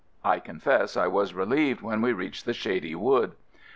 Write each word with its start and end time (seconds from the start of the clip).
I 0.23 0.39
con 0.39 0.59
fess 0.59 0.97
I 0.97 1.05
was 1.05 1.35
relieved 1.35 1.81
when 1.83 2.01
we 2.01 2.11
reached 2.11 2.45
the 2.45 2.53
shady 2.55 2.95
wood. 2.95 3.33